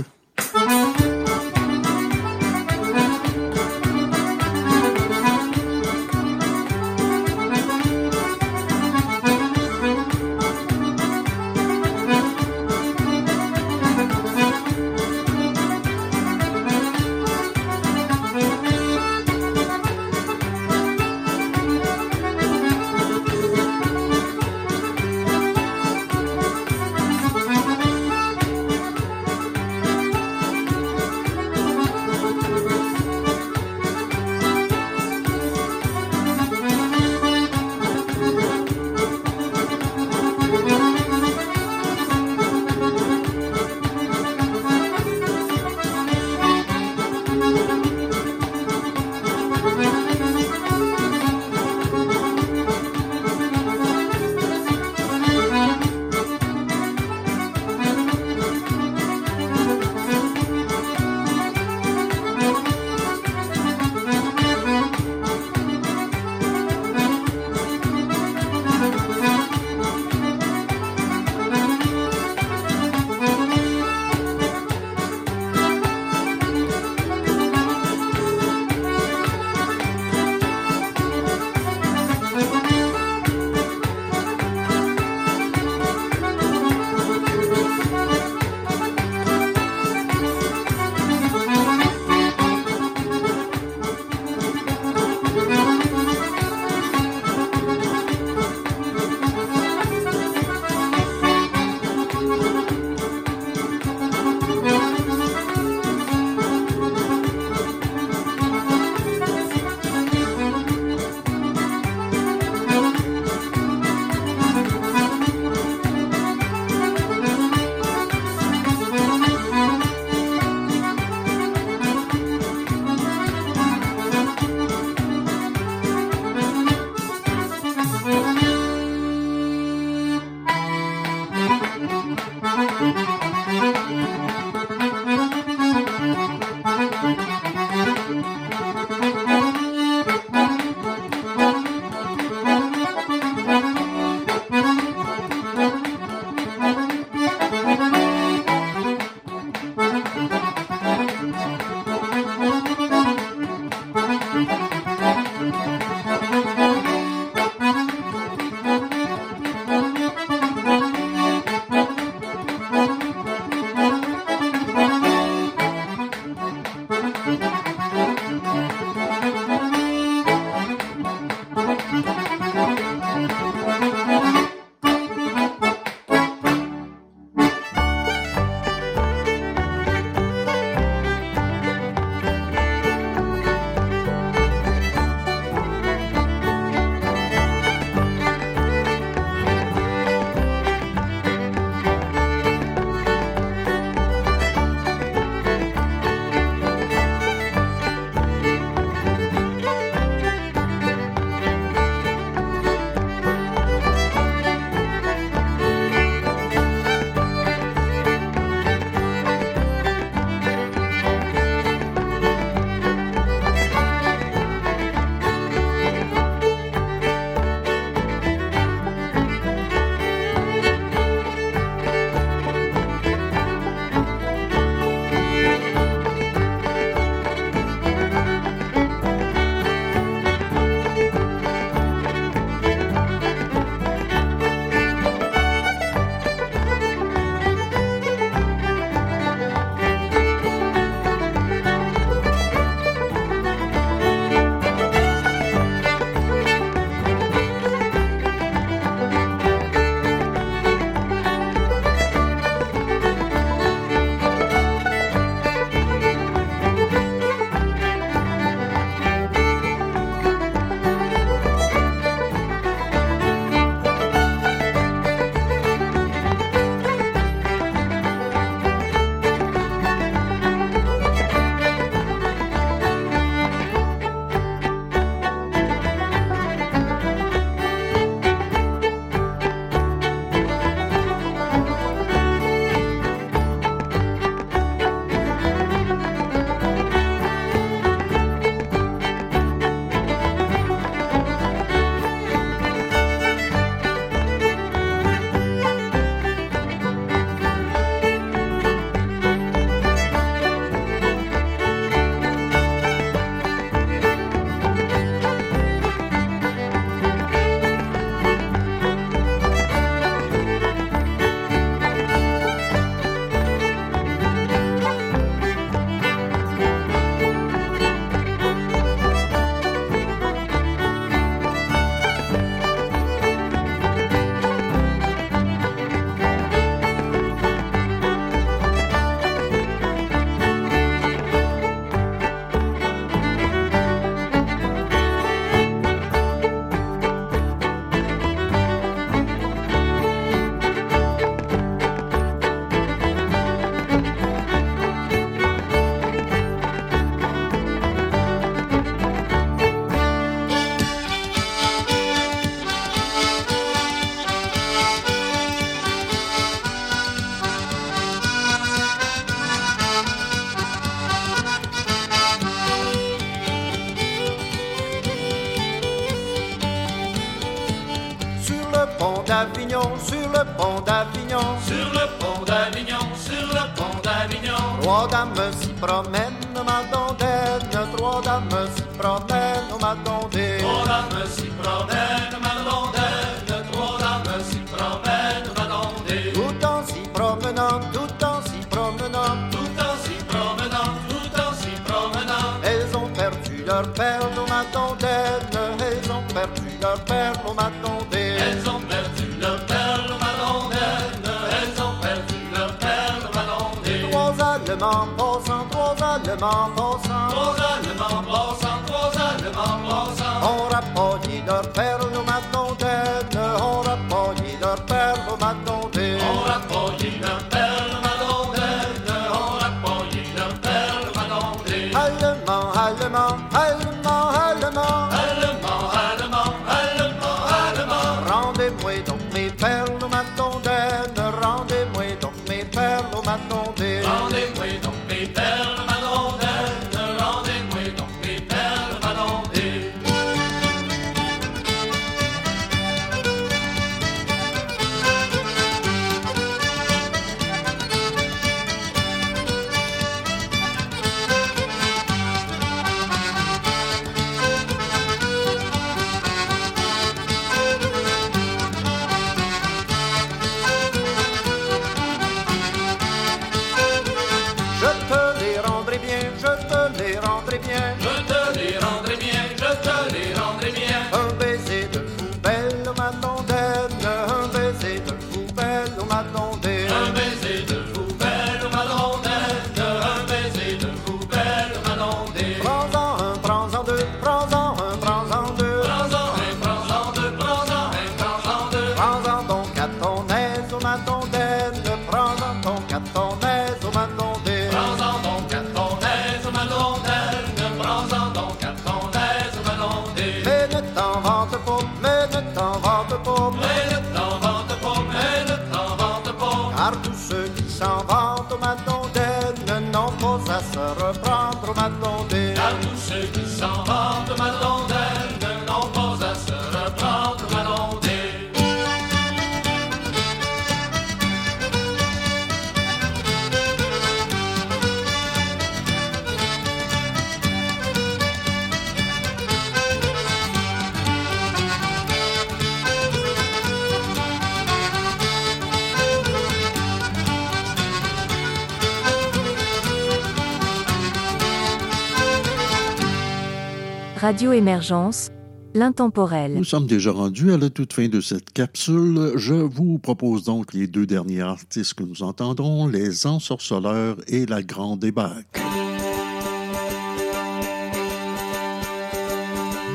Radio 544.26 544.50
Émergence, 544.50 545.30
l'intemporel. 545.72 546.54
Nous 546.54 546.64
sommes 546.64 546.88
déjà 546.88 547.12
rendus 547.12 547.52
à 547.52 547.58
la 547.58 547.70
toute 547.70 547.92
fin 547.92 548.08
de 548.08 548.20
cette 548.20 548.50
capsule. 548.52 549.34
Je 549.36 549.54
vous 549.54 550.00
propose 550.00 550.42
donc 550.42 550.74
les 550.74 550.88
deux 550.88 551.06
derniers 551.06 551.42
artistes 551.42 551.94
que 551.94 552.02
nous 552.02 552.24
entendrons, 552.24 552.88
Les 552.88 553.28
Ensorceleurs 553.28 554.16
et 554.26 554.44
La 554.46 554.64
Grande 554.64 554.98
Débâcle. 554.98 555.62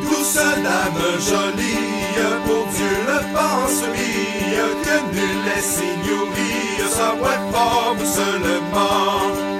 Douce 0.02 0.36
dame 0.36 1.02
jolie, 1.20 2.16
pour 2.46 2.68
Dieu 2.74 2.96
le 3.08 3.34
pense 3.36 3.82
que 3.82 5.14
nul 5.14 5.44
sa 6.88 7.18
forme 7.52 8.06
seulement 8.06 9.51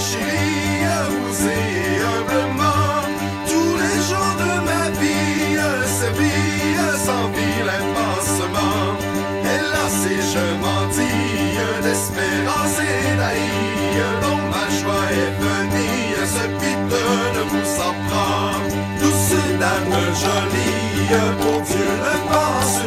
chérie 0.00 0.84
à 0.86 1.02
oser 1.26 1.66
humblement 2.10 3.02
tous 3.50 3.74
les 3.82 3.98
jours 4.08 4.34
de 4.44 4.52
ma 4.68 4.84
vie, 5.00 5.58
s'habille 5.96 6.80
sans 7.06 7.26
vilain 7.34 7.84
pansement. 7.96 8.84
Hélas, 9.54 9.98
et 10.14 10.22
je 10.32 10.46
mentis 10.64 11.58
d'espérance 11.82 12.78
et 12.78 13.16
d'aïe, 13.20 14.00
dont 14.22 14.42
ma 14.54 14.66
joie 14.78 15.06
est 15.22 15.34
venue, 15.44 16.14
ce 16.34 16.44
pite 16.60 16.94
ne 17.36 17.42
vous 17.50 17.66
s'en 17.76 17.94
prend. 18.06 18.54
Douce 19.00 19.36
dame 19.58 19.98
jolie, 20.22 21.08
pour 21.40 21.60
Dieu 21.62 21.90
le 22.06 22.16
pense 22.30 22.78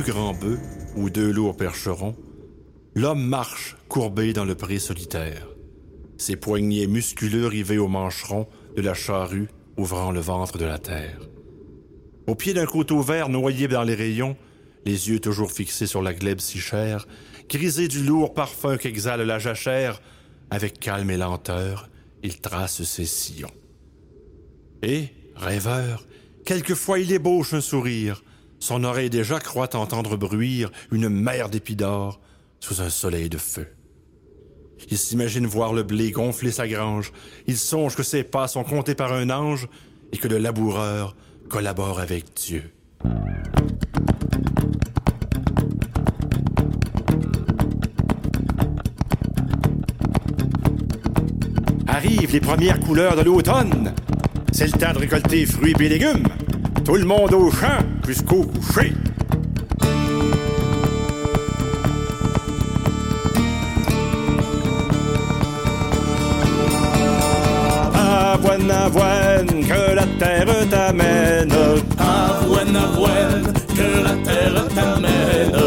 deux 0.00 0.12
grands 0.12 0.32
bœufs 0.32 0.60
ou 0.96 1.10
deux 1.10 1.30
lourds 1.30 1.56
percherons, 1.56 2.16
l'homme 2.94 3.22
marche 3.22 3.76
courbé 3.88 4.32
dans 4.32 4.46
le 4.46 4.54
pré 4.54 4.78
solitaire, 4.78 5.46
ses 6.16 6.36
poignets 6.36 6.86
musculeux 6.86 7.46
rivés 7.46 7.76
au 7.76 7.86
mancheron 7.86 8.48
de 8.76 8.80
la 8.80 8.94
charrue 8.94 9.48
ouvrant 9.76 10.10
le 10.10 10.20
ventre 10.20 10.56
de 10.56 10.64
la 10.64 10.78
terre. 10.78 11.20
Au 12.26 12.34
pied 12.34 12.54
d'un 12.54 12.64
couteau 12.64 13.02
vert 13.02 13.28
noyé 13.28 13.68
dans 13.68 13.82
les 13.82 13.94
rayons, 13.94 14.36
les 14.86 15.10
yeux 15.10 15.20
toujours 15.20 15.52
fixés 15.52 15.86
sur 15.86 16.00
la 16.00 16.14
glèbe 16.14 16.40
si 16.40 16.58
chère, 16.58 17.06
grisé 17.48 17.86
du 17.86 18.02
lourd 18.02 18.32
parfum 18.32 18.78
qu'exhale 18.78 19.22
la 19.22 19.38
jachère, 19.38 20.00
avec 20.50 20.80
calme 20.80 21.10
et 21.10 21.18
lenteur, 21.18 21.90
il 22.22 22.40
trace 22.40 22.82
ses 22.84 23.04
sillons. 23.04 23.52
Et, 24.82 25.08
rêveur, 25.36 26.06
quelquefois 26.46 27.00
il 27.00 27.12
ébauche 27.12 27.52
un 27.52 27.60
sourire, 27.60 28.22
son 28.60 28.84
oreille 28.84 29.10
déjà 29.10 29.40
croit 29.40 29.74
entendre 29.74 30.16
bruire 30.16 30.70
une 30.92 31.08
mer 31.08 31.48
d'épidore 31.48 32.20
sous 32.60 32.80
un 32.82 32.90
soleil 32.90 33.28
de 33.28 33.38
feu. 33.38 33.66
Il 34.90 34.98
s'imagine 34.98 35.46
voir 35.46 35.72
le 35.72 35.82
blé 35.82 36.10
gonfler 36.10 36.52
sa 36.52 36.68
grange, 36.68 37.12
il 37.46 37.56
songe 37.56 37.96
que 37.96 38.02
ses 38.02 38.22
pas 38.22 38.48
sont 38.48 38.64
comptés 38.64 38.94
par 38.94 39.12
un 39.12 39.30
ange 39.30 39.68
et 40.12 40.18
que 40.18 40.28
le 40.28 40.38
laboureur 40.38 41.16
collabore 41.48 42.00
avec 42.00 42.34
Dieu. 42.34 42.70
Arrivent 51.86 52.32
les 52.32 52.40
premières 52.40 52.80
couleurs 52.80 53.16
de 53.16 53.22
l'automne. 53.22 53.94
C'est 54.52 54.66
le 54.66 54.78
temps 54.78 54.92
de 54.92 54.98
récolter 54.98 55.44
fruits 55.46 55.74
et 55.78 55.88
légumes. 55.88 56.26
Tout 56.90 56.96
le 56.96 57.04
monde 57.04 57.32
au 57.34 57.48
champ 57.52 57.68
jusqu'au 58.04 58.42
coucher. 58.42 58.92
Avoine, 67.94 68.68
avoine, 68.72 69.46
que 69.46 69.94
la 69.94 70.06
terre 70.18 70.68
t'amène. 70.68 71.52
Avoine, 71.96 72.74
avoine, 72.74 73.52
que 73.68 74.02
la 74.02 74.14
terre 74.24 74.66
t'amène. 74.74 75.59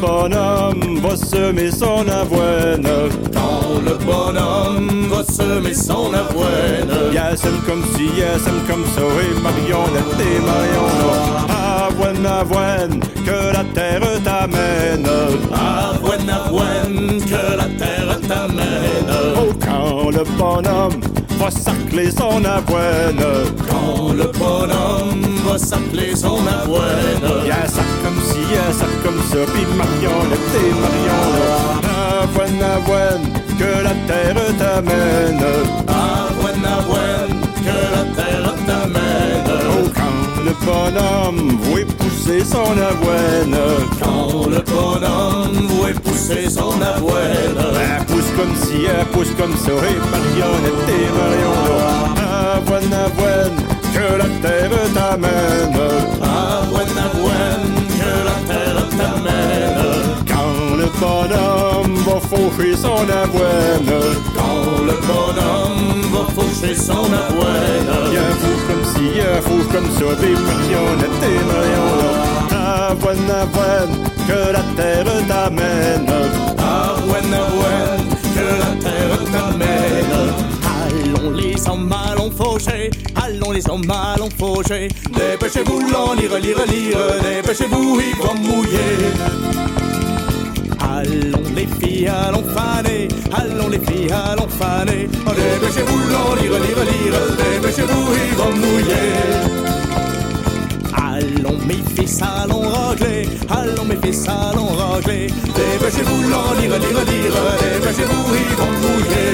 Bonhomme 0.00 0.98
va 1.02 1.16
semer 1.16 1.70
son 1.70 2.08
avoine. 2.08 2.88
Quand 3.34 3.80
le 3.84 3.94
bonhomme 4.04 5.08
va 5.10 5.22
semer 5.24 5.74
son 5.74 6.14
avoine. 6.14 7.12
Y'a 7.12 7.36
sème 7.36 7.60
comme 7.66 7.82
ci, 7.94 8.06
y'a 8.18 8.38
sème 8.38 8.62
comme 8.66 8.84
ça, 8.94 9.02
et 9.02 9.40
marionnette 9.42 10.20
et 10.20 10.40
marionnette. 10.40 11.50
Avoine, 11.86 12.26
avoine, 12.26 13.00
que 13.26 13.52
la 13.52 13.64
terre 13.74 14.22
t'amène. 14.24 15.06
Avoine, 15.52 16.30
avoine, 16.30 17.20
que 17.20 17.56
la 17.56 17.68
terre 17.78 18.20
t'amène. 18.26 19.12
Oh, 19.36 19.52
quand 19.60 20.10
le 20.10 20.24
bonhomme 20.38 21.00
va 21.40 21.50
sacler 21.50 22.10
son 22.10 22.44
avoine. 22.44 23.24
Quand 23.68 24.12
le 24.12 24.26
bonhomme 24.38 25.24
va 25.46 25.58
s'appeler 25.58 26.14
son 26.14 26.46
avoine. 26.46 27.46
Y'a 27.46 27.66
ça 27.66 27.82
comme 28.02 28.20
ci, 28.28 28.40
y'a 28.52 28.72
ça 28.72 28.86
comme 29.02 29.20
ça, 29.30 29.40
pis 29.52 29.66
marionnette 29.80 30.54
et 30.62 30.72
marionnette. 30.82 31.80
Avoine, 32.22 32.62
avoine, 32.76 33.26
que 33.58 33.70
la 33.86 33.94
terre 34.08 34.42
t'amène. 34.58 35.44
Avoine, 35.88 36.66
avoine, 36.78 37.36
que 37.64 37.76
la 37.94 38.04
terre 38.16 38.54
t'amène. 38.66 39.49
Quand 40.64 40.86
le 40.86 40.92
bonhomme 40.92 41.58
pousser 41.98 42.44
son 42.44 42.72
avoine. 42.72 43.56
Quand 44.02 44.46
le 44.48 44.60
bonhomme 44.60 45.66
voit 45.68 46.00
pousser 46.02 46.48
son 46.50 46.80
avoine. 46.80 47.56
Elle 47.80 48.04
pousse 48.06 48.30
comme 48.36 48.54
ci, 48.56 48.84
elle 48.84 49.06
pousse 49.06 49.32
comme 49.38 49.56
ça, 49.56 49.70
et 49.70 49.98
marionnette 50.10 50.88
et 50.88 51.08
marionnette. 51.16 52.20
Avoine, 52.56 52.92
avoine, 52.92 53.58
que 53.94 54.06
la 54.18 54.28
terre 54.42 54.70
t'amène. 54.94 55.76
Avoine, 56.22 56.98
avoine, 57.08 57.74
que 57.98 58.12
la 58.28 58.36
terre 58.54 58.88
t'amène. 58.90 59.80
Quand 60.28 60.76
le 60.76 60.86
bonhomme 61.00 61.69
va 62.06 62.20
faucher 62.20 62.76
son 62.76 63.08
avoine. 63.08 63.92
Quand 64.36 64.84
le 64.84 64.94
bonhomme 65.06 66.02
va 66.12 66.24
faucher 66.34 66.74
son 66.74 66.92
avoine. 66.92 68.12
Y'a 68.12 68.30
fouche 68.40 68.64
comme 68.68 68.84
ci, 68.92 69.18
y'a 69.18 69.40
fouche 69.42 69.68
comme 69.72 69.90
ça, 69.96 70.14
des 70.20 70.34
marionnettes 70.48 71.22
et 71.22 71.40
marionnettes. 71.50 72.30
Avoine, 72.90 73.30
avoine, 73.30 73.94
que 74.26 74.52
la 74.52 74.64
terre 74.76 75.12
t'amène. 75.28 76.10
Avoine, 76.58 77.34
avoine, 77.34 78.08
que 78.34 78.46
la 78.62 78.72
terre 78.84 79.18
t'amène. 79.32 80.14
Allons 80.82 81.30
les 81.32 81.68
hommes, 81.68 81.94
allons 82.10 82.30
faucher, 82.30 82.90
allons 83.16 83.52
les 83.52 83.68
hommes, 83.68 83.90
allons 83.90 84.30
faucher. 84.38 84.88
Dépêchez-vous, 85.12 85.80
l'en 85.92 86.14
lire, 86.14 86.38
lire, 86.40 86.64
lire, 86.66 86.98
dépêchez-vous, 87.22 88.00
il 88.00 88.16
va 88.22 88.34
mouiller. 88.34 89.69
Allons 91.00 91.40
les 91.56 91.66
filles, 91.66 92.08
allons 92.08 92.44
faner, 92.44 93.08
allons 93.32 93.68
les 93.70 93.78
filles, 93.78 94.12
allons 94.12 94.48
faner. 94.48 95.08
Dépêchez-vous, 95.08 95.98
l'en 96.12 96.34
lire, 96.34 96.52
lire, 96.52 96.82
lire, 96.90 97.18
dépêchez-vous, 97.40 98.06
il 98.26 98.36
va 98.36 98.48
mouiller. 98.60 99.14
Allons 100.92 101.58
mes 101.66 101.82
fils, 101.96 102.20
allons 102.20 102.68
rogler, 102.68 103.26
allons 103.48 103.86
mes 103.86 103.96
fils, 103.96 104.28
allons 104.28 104.66
rogler. 104.66 105.28
Dépêchez-vous, 105.28 106.22
l'en 106.28 106.52
lire, 106.60 106.78
lire, 106.78 107.02
lire, 107.10 107.36
dépêchez-vous, 107.62 108.24
ils 108.42 108.56
mouiller. 108.84 109.32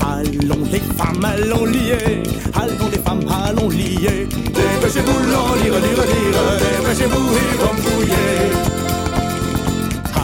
Allons 0.00 0.64
les 0.72 0.82
femmes, 0.98 1.24
allons 1.24 1.64
lier, 1.64 2.24
allons 2.54 2.90
les 2.90 2.98
femmes, 2.98 3.26
allons 3.46 3.68
lier. 3.68 4.26
Dépêchez-vous, 4.32 5.20
l'en 5.30 5.54
lire, 5.62 5.74
lire, 5.74 6.02
lire, 6.10 6.40
dépêchez-vous, 6.58 7.28
ils 7.36 7.58
vont 7.60 7.74
mouiller. 7.84 8.85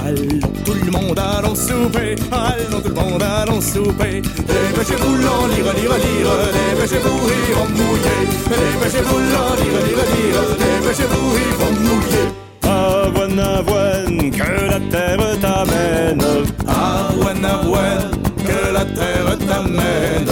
Allons 0.05 0.41
tout 0.65 0.75
le 0.85 0.91
monde, 0.91 1.19
allons 1.19 1.55
souper, 1.55 2.17
allons 2.33 2.81
tout 2.81 2.89
le 2.89 2.95
monde, 2.95 3.23
allons 3.23 3.61
souper. 3.61 4.21
Dépêchez-vous, 4.21 5.17
l'en 5.17 5.47
lire, 5.47 5.73
lire, 5.75 5.97
lire, 6.05 6.33
dépêchez-vous, 6.75 7.21
ils 7.31 7.55
vont 7.55 7.69
mouiller. 7.79 8.21
Dépêchez-vous, 8.49 9.19
lire, 9.19 9.51
lire, 9.59 10.03
lire, 10.13 10.43
dépêchez-vous, 10.59 11.27
ils 11.37 11.55
vont 11.61 11.75
mouiller. 11.81 12.27
Avoine, 12.65 14.31
que 14.31 14.67
la 14.67 14.81
terre 14.91 15.41
t'amène. 15.41 16.23
Avoine, 16.67 17.45
avoine, 17.45 18.11
que 18.45 18.73
la 18.73 18.85
terre 18.85 19.39
t'amène. 19.39 20.29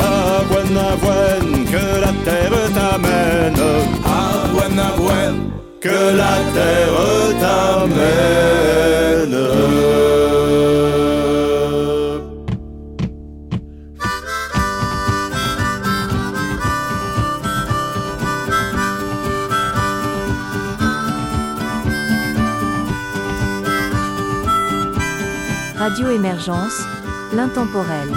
Avoine, 0.00 0.76
avoine, 0.76 1.64
que 1.70 1.84
la 2.00 2.12
terre 2.24 2.58
t'amène. 2.74 3.62
Avoine, 4.04 4.78
avoine, 4.78 5.38
Que 5.82 5.88
la 5.88 6.36
terre 6.54 7.40
t'amène. 7.40 9.02
Radio 25.76 26.10
Émergence, 26.10 26.80
l'intemporel. 27.34 28.08